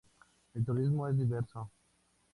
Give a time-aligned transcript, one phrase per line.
[0.55, 1.69] El turismo es diverso.